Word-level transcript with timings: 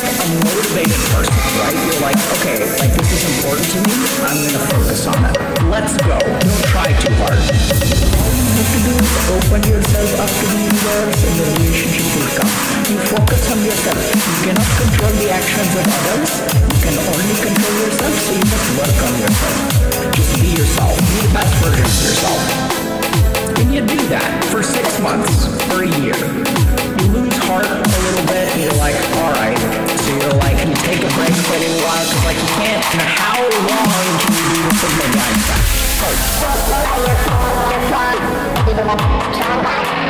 a 0.00 0.28
motivated 0.40 0.96
person, 1.12 1.36
right? 1.60 1.76
You're 1.84 2.00
like, 2.00 2.16
okay, 2.40 2.64
like 2.80 2.96
this 2.96 3.12
is 3.12 3.28
important 3.28 3.68
to 3.76 3.78
me. 3.84 3.92
I'm 4.24 4.40
gonna 4.40 4.64
focus 4.72 5.04
on 5.04 5.20
it. 5.20 5.36
Let's 5.68 5.92
go. 6.00 6.16
Don't 6.16 6.64
try 6.72 6.96
too 6.96 7.12
hard. 7.20 7.36
All 7.36 8.32
you 8.32 8.48
have 8.56 8.72
to 8.72 8.80
do 8.88 8.94
is 8.96 9.12
open 9.36 9.60
yourself 9.68 10.08
up 10.16 10.32
to 10.32 10.44
the 10.48 10.60
universe 10.64 11.20
and 11.28 11.34
the 11.36 11.44
relationship 11.44 12.08
will 12.08 12.32
come. 12.40 12.52
You 12.88 12.98
focus 13.04 13.44
on 13.52 13.60
yourself. 13.60 14.00
You 14.00 14.36
cannot 14.48 14.70
control 14.80 15.12
the 15.20 15.28
actions 15.28 15.72
of 15.76 15.84
others. 15.84 16.40
You 16.40 16.78
can 16.80 16.96
only 16.96 17.36
control 17.36 17.74
yourself, 17.84 18.14
so 18.16 18.32
you 18.32 18.46
must 18.48 18.68
work 18.80 18.96
on 18.96 19.14
yourself. 19.20 19.56
Just 20.16 20.32
be 20.40 20.56
yourself. 20.56 20.96
Be 21.04 21.16
the 21.20 21.32
best 21.36 21.52
version 21.60 21.84
of 21.84 22.00
yourself. 22.00 22.40
And 23.60 23.68
you 23.68 23.84
do 23.84 24.00
that 24.08 24.40
for 24.48 24.64
six 24.64 24.88
months 25.04 25.52
or 25.68 25.84
a 25.84 25.90
year. 26.00 26.61
Like 39.64 39.96
you 39.96 40.01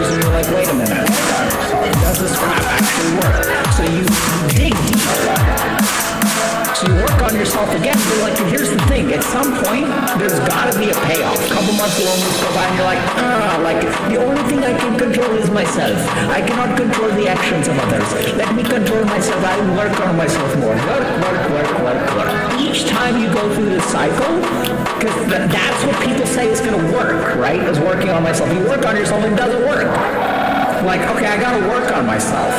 and 0.00 0.22
you're 0.22 0.32
like, 0.32 0.48
wait 0.48 0.68
a 0.68 0.74
minute. 0.74 1.06
Does 2.00 2.18
this 2.20 2.34
crap 2.38 2.64
actually 2.64 3.12
work? 3.20 3.44
So 3.76 3.82
you, 3.84 4.04
dig 4.56 4.72
deeper. 4.88 5.16
So 6.72 6.88
you 6.88 6.94
work 6.96 7.20
on 7.22 7.34
yourself 7.36 7.68
again, 7.76 7.96
but 8.08 8.18
like, 8.24 8.38
here's 8.48 8.70
the 8.70 8.80
thing, 8.88 9.12
at 9.12 9.22
some 9.22 9.52
point, 9.64 9.86
there's 10.18 10.38
gotta 10.48 10.76
be 10.78 10.90
a 10.90 10.98
payoff. 11.06 11.38
A 11.38 11.54
couple 11.54 11.74
months 11.76 12.00
loneliness 12.00 12.40
go 12.40 12.48
by 12.54 12.64
and 12.64 12.74
you're 12.76 12.88
like, 12.88 13.02
ah, 13.20 13.60
like, 13.62 13.82
the 14.08 14.16
only 14.16 14.42
thing 14.48 14.64
I 14.64 14.72
can 14.78 14.98
control 14.98 15.30
is 15.36 15.50
myself. 15.50 15.96
I 16.32 16.40
cannot 16.40 16.76
control 16.76 17.10
the 17.12 17.28
actions 17.28 17.68
of 17.68 17.78
others. 17.78 18.08
Let 18.34 18.54
me 18.54 18.62
control 18.64 19.04
myself. 19.04 19.44
I 19.44 19.60
work 19.76 19.94
on 20.00 20.16
myself 20.16 20.50
more. 20.58 20.74
Work, 20.74 21.06
work, 21.20 21.40
work, 21.52 21.70
work, 21.84 22.02
work. 22.16 22.60
Each 22.60 22.88
time 22.88 23.20
you 23.20 23.32
go 23.32 23.44
through 23.54 23.70
this 23.70 23.84
cycle, 23.92 24.40
because 25.02 25.26
th- 25.26 25.50
that's 25.50 25.84
what 25.84 25.98
people 26.06 26.26
say 26.26 26.48
is 26.48 26.60
gonna 26.60 26.92
work, 26.92 27.34
right? 27.36 27.60
Is 27.60 27.80
working 27.80 28.10
on 28.10 28.22
myself. 28.22 28.52
You 28.52 28.60
work 28.60 28.86
on 28.86 28.96
yourself, 28.96 29.24
and 29.24 29.34
it 29.34 29.36
doesn't 29.36 29.62
work 29.62 29.90
like, 30.84 31.00
okay, 31.14 31.26
I 31.26 31.40
gotta 31.40 31.66
work 31.68 31.92
on 31.92 32.06
myself. 32.06 32.50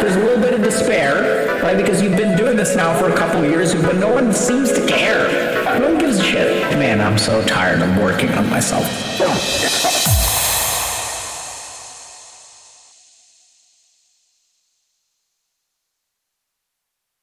There's 0.00 0.16
a 0.16 0.20
little 0.20 0.42
bit 0.42 0.54
of 0.54 0.62
despair, 0.62 1.62
right? 1.62 1.76
Because 1.76 2.02
you've 2.02 2.16
been 2.16 2.36
doing 2.36 2.56
this 2.56 2.76
now 2.76 2.98
for 2.98 3.10
a 3.10 3.16
couple 3.16 3.44
years, 3.44 3.74
but 3.74 3.96
no 3.96 4.12
one 4.12 4.32
seems 4.32 4.72
to 4.72 4.86
care. 4.86 5.28
No 5.78 5.88
one 5.90 5.98
gives 5.98 6.18
a 6.18 6.22
shit. 6.22 6.78
Man, 6.78 7.00
I'm 7.00 7.18
so 7.18 7.42
tired 7.44 7.82
of 7.82 7.96
working 7.98 8.30
on 8.32 8.48
myself. 8.50 8.86